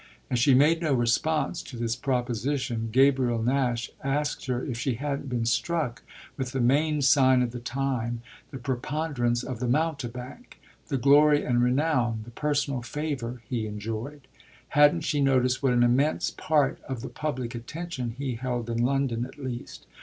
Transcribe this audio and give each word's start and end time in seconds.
As 0.31 0.39
she 0.39 0.55
made 0.55 0.81
no 0.81 0.95
response 0.95 1.61
to 1.61 1.77
this 1.77 1.95
proposition 1.95 2.89
Gabriel 2.91 3.43
Nash 3.43 3.91
asked 4.03 4.47
her 4.47 4.65
if 4.65 4.75
she 4.79 4.95
hadn't 4.95 5.29
been 5.29 5.45
struck 5.45 6.01
with 6.37 6.53
the 6.53 6.59
main 6.59 7.03
sign 7.03 7.43
of 7.43 7.51
the 7.51 7.59
time, 7.59 8.23
the 8.49 8.57
preponderance 8.57 9.43
of 9.43 9.59
the 9.59 9.67
mountebank, 9.67 10.59
the 10.87 10.97
glory 10.97 11.45
and 11.45 11.61
renown, 11.61 12.21
the 12.25 12.31
personal 12.31 12.81
favour, 12.81 13.43
he 13.47 13.67
enjoyed. 13.67 14.21
Hadn't 14.69 15.01
she 15.01 15.21
noticed 15.21 15.61
what 15.61 15.71
an 15.73 15.83
immense 15.83 16.31
part 16.31 16.79
of 16.89 17.01
the 17.01 17.07
public 17.09 17.53
attention 17.53 18.15
he 18.17 18.33
held 18.33 18.71
in 18.71 18.83
London 18.83 19.23
at 19.23 19.37
least? 19.37 19.85